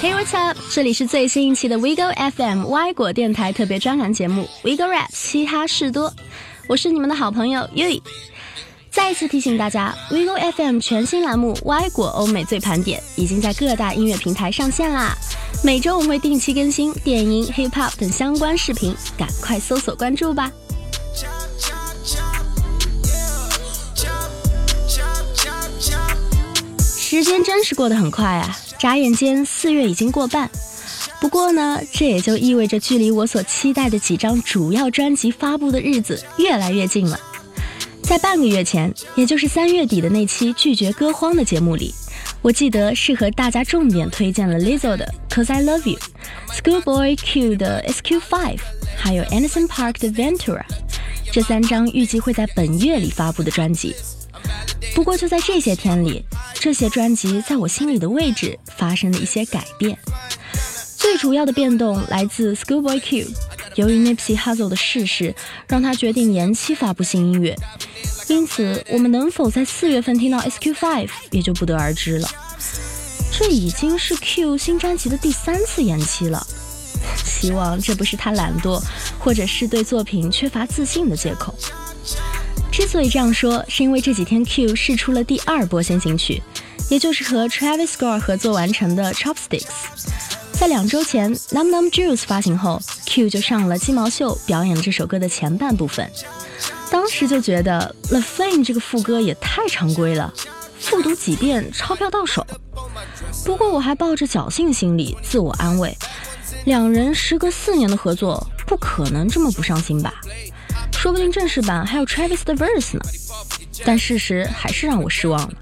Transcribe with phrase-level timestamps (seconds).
[0.00, 0.56] Hey what's up？
[0.72, 6.12] 这里是最新一期的 WeGo FM 歪果电台特别专栏节目 WeGo Rap 嘻哈事多，
[6.66, 8.02] 我是你们的好朋友 Yui。
[8.90, 15.14] 再一次提醒大家，WeGo FM 全新栏目歪果欧美最盘点已经在各大音乐平台上线啦。
[15.62, 20.50] 每周我们会定期更新电音、Hip Hop 等相关视频，赶快搜索关注吧。
[27.22, 28.58] 时间真是过得很快啊！
[28.76, 30.50] 眨眼间，四月已经过半。
[31.20, 37.18] 不过呢，这也就意味着距离我所期待的几张主要专辑发布的日子越来越近了。
[38.02, 41.94] 在半个月前，也就是三月底的那期拒绝歌荒的节目里，
[42.42, 45.98] 我记得是和大家重点推荐了 Lizzo 的《Cause I Love You》
[46.82, 48.56] ，Schoolboy Q 的《SQ Five》，
[48.96, 50.58] 还有 Anderson Park 的《Ventura》
[51.32, 53.94] 这三张预计会在本月里发布的专辑。
[54.92, 56.24] 不过就在这些天里，
[56.54, 59.96] 这些专辑在我心里的位置发生了一些改变。
[60.96, 63.26] 最主要的变动来自 Schoolboy Q，
[63.76, 65.34] 由于 Nipsey Hussle 的逝世，
[65.68, 67.56] 让他决定延期发布新音乐，
[68.28, 72.28] 因此我们能否在四月份听到 SQ Five 也就不得而知了。
[73.36, 76.46] 这已经是 Q 新专辑的第三次延期了，
[77.24, 78.82] 希望这不是他懒惰，
[79.18, 81.54] 或者是对作品缺乏自信的借口。
[82.76, 86.42] 之所以这样说，是因为这几天 Q 试出了第二波先行曲，
[86.90, 89.68] 也就是和 Travis Scott 合作完成的 Chopsticks。
[90.54, 96.10] 在两周前，Num Num Juice 发行后，Q 就上了鸡毛秀表演了这首歌的前半部分。
[96.90, 100.34] 当时就觉得 The Fame 这个副歌也太常规了，
[100.80, 102.44] 复读几遍钞票到手。
[103.44, 105.96] 不过我还抱着侥幸心理自我安慰，
[106.64, 110.12] 两人时隔四年的合作，不可能这么不上心吧。
[111.04, 113.00] 说不定正式版还有 Travis 的 verse 呢，
[113.84, 115.52] 但事实还是让我失望了。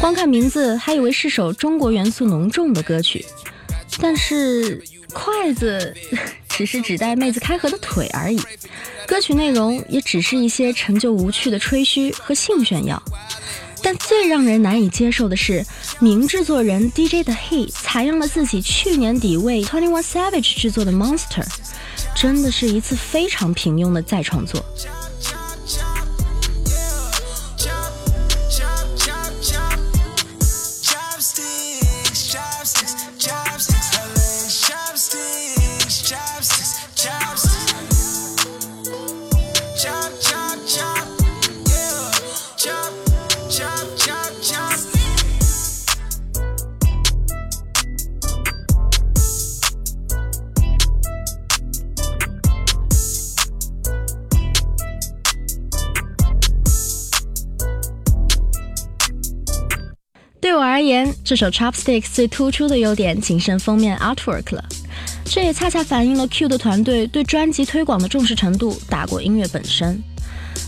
[0.00, 3.24] 光看名字还以为是首中国元素浓重的歌曲，
[4.00, 5.96] 但是筷子
[6.50, 8.40] 只是指代妹子开合的腿而已，
[9.06, 13.00] 歌曲内容也只是一些陈旧无趣的吹嘘和性炫耀。
[13.84, 15.64] 但最让人难以接受的是，
[16.00, 21.46] 名制作人 DJ 的 He 采用了自己去年底为 Twenty One Savage 制作的 Monster。
[22.16, 24.64] 真的是一次非常平庸的再创作。
[61.26, 64.64] 这首 Chopsticks 最突出的优点仅剩封面 artwork 了。
[65.24, 70.00] 这也恰恰反映了 Q 的团队对专辑推广的重视程度大过音乐本身。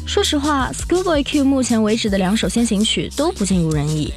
[0.04, 4.12] 说实话，Schoolboy Q 目前为止的两首先行曲都不尽如人意，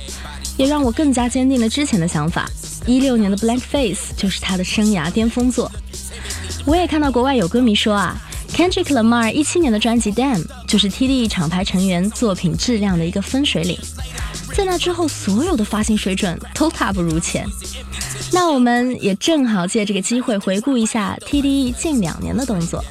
[0.57, 2.50] 也让我更加坚定了之前的想法：
[2.88, 5.72] 一六年的 Blank Face 就是他的生涯巅峰作。
[6.66, 8.19] 我也看到国外有歌迷说啊
[8.51, 13.78] ，Kendrick Lamar 一七年的专辑 Damn 就是 TDE 厂牌成员作品质量的一个分水岭。
[14.53, 17.47] 在那之后，所有的发行水准都大不如前。
[18.34, 22.84] 那我们也正好借这个机会回顾一下 TDE 近两年的动作。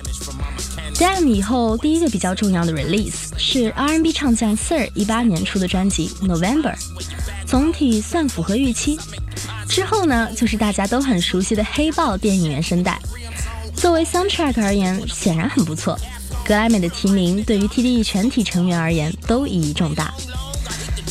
[0.95, 6.75] Damn 以后第一个比较重要的 release 是 R&B 唱将 Sir 一八年出的专辑 November，
[7.47, 8.99] 总体算符合预期。
[9.67, 13.01] 之后呢，就是大家都很熟悉的黑豹电影原声带。
[13.75, 15.99] 作为 soundtrack 而言，显然很不错。
[16.45, 20.13] 格莱美的提名对于 TDE 全体成员而言都意义重大。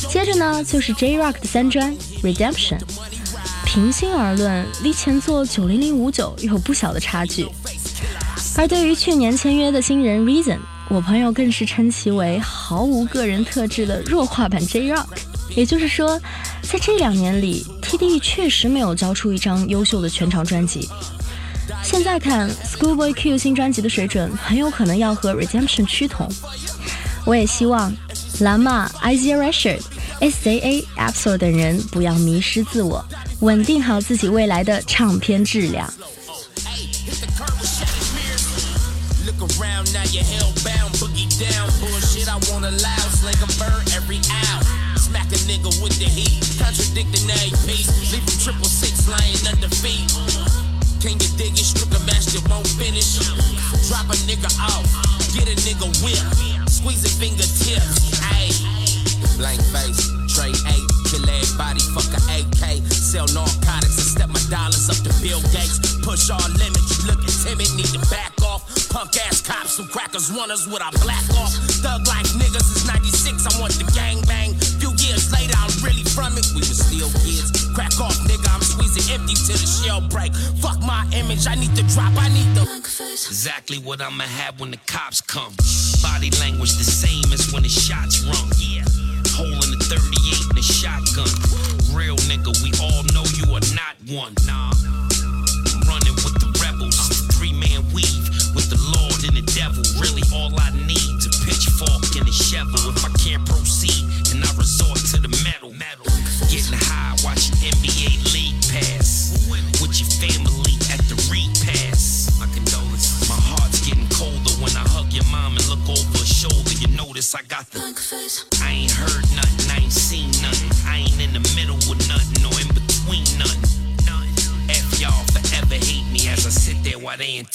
[0.09, 2.80] 接着呢，就是 J Rock 的三专 Redemption。
[3.64, 7.47] 平心而论，离前作九零零五九有不小的差距。
[8.58, 10.58] 而对于去年签约的新人 Reason，
[10.90, 15.06] 我朋友更是称其为毫无个人特质的弱化版 J Rock。
[15.56, 16.19] 也就是说，
[16.64, 20.89] 在这两年里，T D 确实没有交出一张优秀的全长专辑。
[21.84, 26.28] 现在看 Schoolboy Q 新专辑的水准，很有可能要和 Redemption 趋同。
[27.25, 27.94] 我也希望
[28.39, 29.38] 蓝马、Isaiah
[30.19, 33.04] Saa、Absol 等人不要迷失自我，
[33.39, 35.92] 稳定好自己未来的唱片质量。
[59.38, 62.60] Blank face, trade eight, kill everybody, fucker AK
[63.10, 65.98] sell narcotics and step my dollars up to Bill Gates.
[66.06, 68.62] Push all limits, you looking timid, need to back off.
[68.94, 71.50] Punk ass cops, some crackers want us with our black off.
[71.81, 74.54] Thug like niggas is 96, I want the gang bang.
[74.77, 76.45] Few years later, I'm really from it.
[76.54, 77.50] We was still kids.
[77.74, 80.33] Crack off, nigga, I'm squeezing empty till the shell break.
[80.62, 82.69] Fuck my image, I need to drop, I need the.
[82.69, 85.54] Exactly what I'ma have when the cops come.
[86.06, 88.51] Body language the same as when the shots rung.
[88.57, 88.99] Yeah.
[90.50, 91.30] Hole in the 38 and a shotgun.
[91.94, 94.34] Real nigga, we all know you are not one.
[94.46, 94.72] Nah.
[94.74, 96.98] I'm running with the rebels.
[97.36, 99.84] Three man weave with the Lord and the devil.
[100.00, 102.90] Really all I need to pitchfork and a shovel.
[102.90, 103.69] If I can't proceed,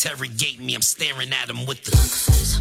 [0.05, 0.75] interrogate me.
[0.75, 2.54] I'm staring at him with the.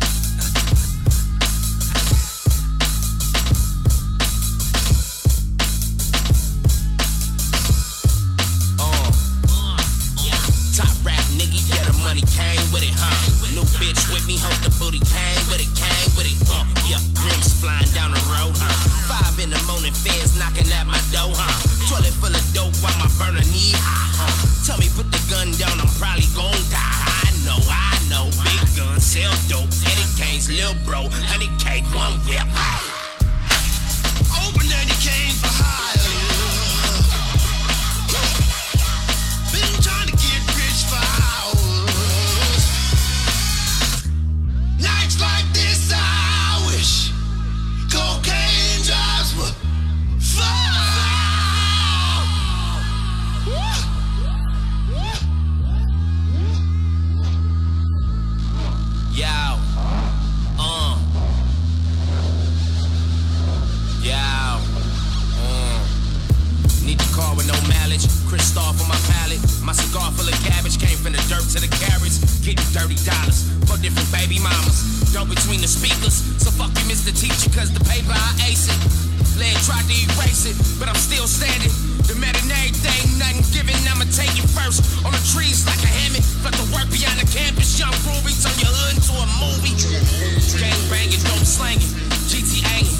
[69.73, 72.21] My cigar full of cabbage came from the dirt to the carrots.
[72.45, 75.09] Getting dirty dollars for different baby mamas.
[75.09, 76.13] Dope between the speakers.
[76.37, 77.09] So fuck you, Mr.
[77.09, 78.77] Teacher, cause the paper I ace it.
[79.33, 81.73] Lead tried to erase it, but I'm still standing.
[82.05, 83.73] The matinee thing, nothing given.
[83.89, 84.85] I'ma take you first.
[85.01, 86.21] On the trees like a hammock.
[86.45, 87.73] Let the work beyond the campus.
[87.73, 89.73] Young groovy, turn your hood into a movie.
[90.53, 91.89] Gang banging, dope slanging.
[92.29, 92.93] GTA.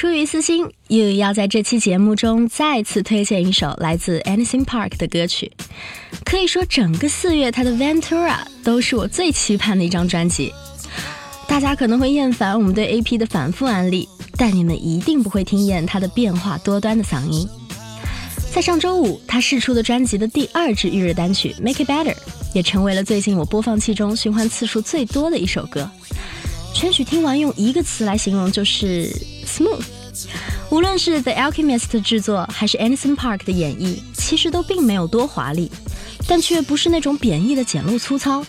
[0.00, 5.52] 出于私心，又要在这期节目中再次推荐一首来自 Anything Park 的歌曲。
[6.24, 10.54] 可以说，整个四月他的 Ventura 都是我最期盼的一张专辑。
[11.46, 17.46] 大家可能会厌烦我们对 AP 的反复安利，但你们一定不会听厌他的变化多端的嗓音。
[18.50, 22.14] 在上周五，他试出的专辑的第二支预热单曲《Make It Better》
[22.54, 25.90] 也成为了最近我播放器中循环次数最多的一首歌。
[26.74, 29.10] 全曲听完用一个词来形容就是
[29.46, 29.84] smooth。
[30.70, 35.70] 无论是 The Alchemist 的制作还是 Anderson Park 的演绎，其实都并没有多华丽，
[36.26, 38.44] 但却不是那种贬义的简陋粗糙，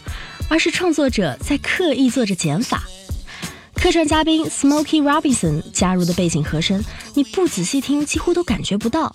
[0.48, 2.84] 而是创作者在刻意做着减法。
[3.74, 6.84] 客串嘉宾 Smokey Robinson 加入的背景和声，
[7.16, 9.12] 你不仔细听几乎都感觉不到。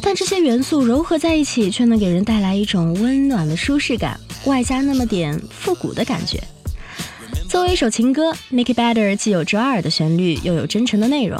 [0.00, 6.42] 但这些元素糅合在一起，却能给人带来一种温暖的舒适感，外加那么点复古的感觉。
[7.52, 11.38] 作为一首情歌，《Make It Better》既有抓耳的旋律，又有真诚的内容。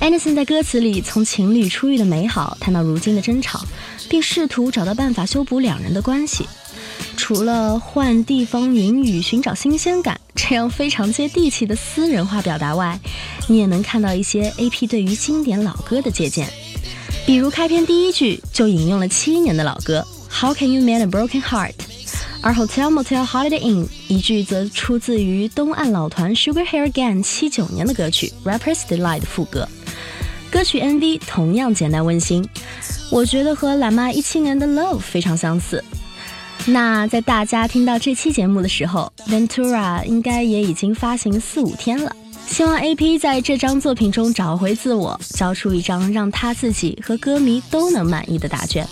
[0.00, 3.60] Anderson 在歌词里从情侣初遇的美好谈到如今的争吵，
[4.08, 6.46] 并试图找到办法修补两人的关系。
[7.16, 12.96] 除了换地方言语寻找新鲜感这样非常接地气的私人化表达外，
[13.48, 16.48] 你也能看到一些 AP 对于经典老歌的借鉴，
[17.26, 20.06] 比如开篇第一句就引用了七年的老歌
[20.40, 21.72] 《How Can You Mend a Broken Heart》，
[22.42, 29.66] 而 Hotel Motel Holiday Inn 一句则出自于东岸老团 Sugar Hair Gang 七九年的歌曲《Rapper's Delight》副歌。
[30.50, 32.46] 歌曲 MV 同样简单温馨，
[33.10, 35.82] 我觉得和懒妈一七年的 Love 非常相似。
[36.66, 42.14] 那在大家听到这期节目的时候，Ventura 应该也已经发行四五天了。
[42.46, 48.86] 希望 AP 在这张作品中找回自我，交出一张让他自己和歌迷都能满意的答卷。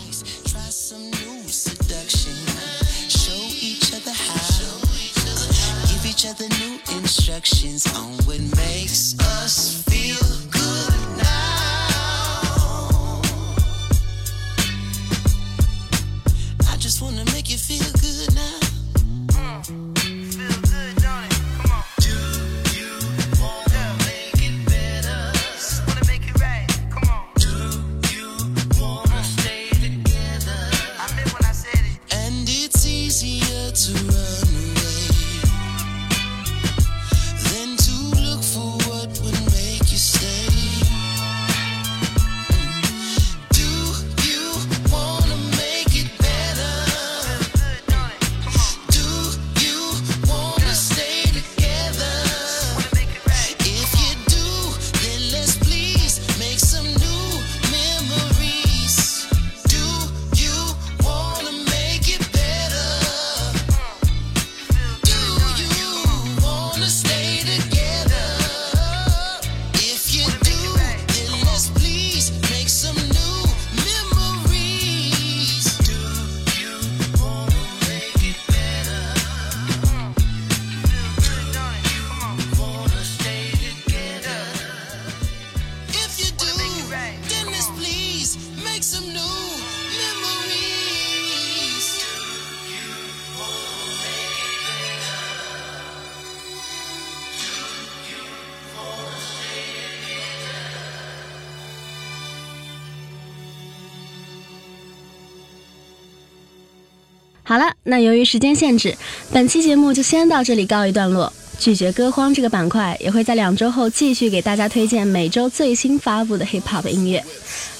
[107.50, 108.96] 好了，那由于时间限制，
[109.32, 111.32] 本期节目就先到这里告一段落。
[111.58, 117.22] 拒绝歌荒这个板块也会在两周后继续给大家推荐每周最新发布的 hip hop 音乐。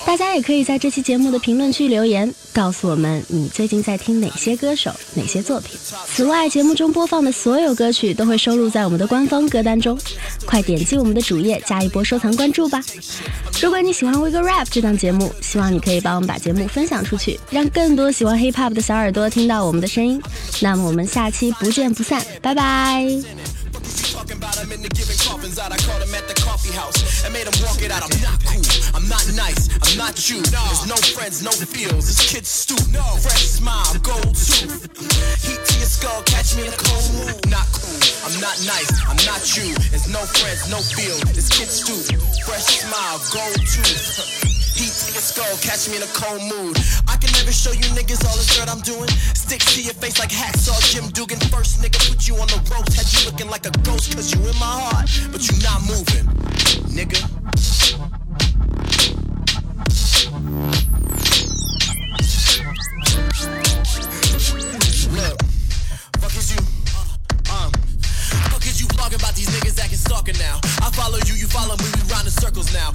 [0.07, 5.78] 大家也可以在这期节目的评论区留言，告诉我们你最近在听哪些歌手、哪些作品。
[6.07, 9.97] 此外，节目中播放的所有歌曲都会收录在我们的官方歌单中，
[10.47, 12.83] 快点击我们的主页加一波收藏关注吧。
[13.62, 20.21] 如果你喜欢《We Go Rap》这档节目，希望你可以帮我们把节目分享出去，让更多喜欢 hip hop 的小耳朵听到我们的声音。
[20.61, 23.70] 那么我们下期不见不散，拜拜。
[24.71, 25.73] Talking about I'm giving coffins out.
[25.73, 28.03] I caught him at the coffee house and made him walk it out.
[28.03, 28.62] I'm not cool.
[28.95, 29.69] I'm not nice.
[29.83, 30.43] I'm not you.
[30.43, 32.07] There's no friends, no feels.
[32.07, 32.93] This kid's stupid.
[32.93, 33.03] No.
[33.19, 34.87] Fresh smile, gold tooth.
[35.43, 37.50] Heat to your skull, catch me in a cold mood.
[37.50, 37.99] Not cool.
[38.25, 38.91] I'm not nice.
[39.09, 39.75] I'm not you.
[39.91, 41.23] There's no friends, no feels.
[41.35, 42.21] This kid's stupid.
[42.47, 44.47] Fresh smile, gold tooth.
[44.80, 46.72] Heat to your skull, catch me in a cold mood.
[47.06, 49.10] I can never show you niggas all the dirt I'm doing.
[49.37, 51.38] Stick to your face like hacksaw Jim Dugan.
[51.52, 54.40] First nigga put you on the ropes, had you looking like a ghost, cause you
[54.40, 56.25] in my heart, but you not moving,
[56.96, 57.20] nigga.
[65.12, 65.37] Look,
[66.25, 66.60] fuck is you?
[67.52, 67.68] Uh,
[68.49, 70.58] fuck is you talking about these niggas acting stalker now?
[70.80, 72.92] I follow you, you follow me, we round in circles now.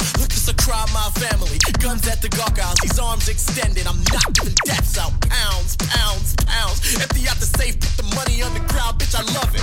[0.65, 1.61] Crowd, my family.
[1.77, 3.85] Guns at the gargoyles, these arms extended.
[3.85, 5.13] I'm not giving deaths out.
[5.21, 6.81] Pounds, pounds, pounds.
[6.97, 9.61] Empty out the safe, put the money on the ground, bitch, I love it.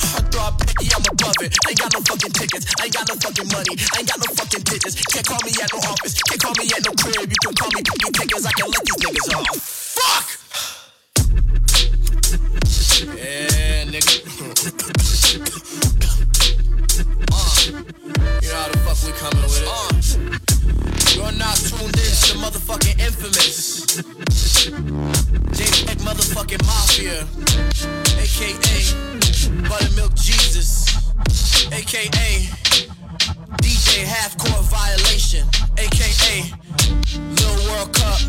[0.00, 1.52] Heartthrob picky, I'm above it.
[1.68, 4.16] I ain't got no fucking tickets, I ain't got no fucking money, I ain't got
[4.24, 4.96] no fucking digits.
[5.12, 7.28] Can't call me at no office, can't call me at no crib.
[7.28, 9.60] You can call me picky tickets, I can let these niggas off.
[9.92, 10.40] Fuck!
[13.04, 14.24] Yeah, nigga.
[18.44, 19.68] You know how the fuck we coming with it.
[19.72, 23.86] Uh, you're not tuned in to motherfucking infamous.
[25.56, 27.24] J-Tech motherfucking Mafia.
[28.20, 28.92] AKA
[29.66, 30.92] Buttermilk Jesus.
[31.72, 32.50] AKA
[33.62, 35.48] DJ Half Court Violation.
[35.78, 36.52] AKA
[37.16, 38.20] Little World Cup.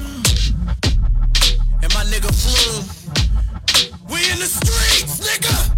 [1.83, 2.87] And my nigga Flume.
[4.09, 5.75] We in the streets, nigga!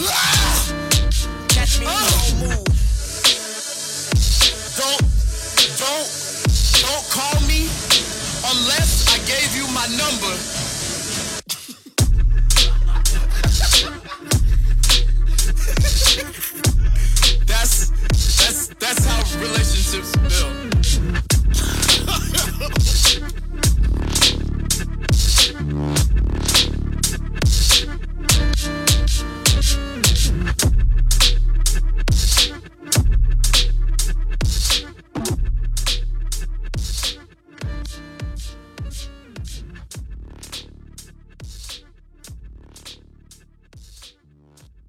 [0.00, 0.45] Ah!
[1.80, 1.86] me.
[1.88, 2.32] Oh.
[2.40, 2.64] Move.
[4.76, 5.02] Don't,
[5.82, 6.08] don't,
[6.82, 7.66] don't call me
[8.54, 10.65] unless I gave you my number.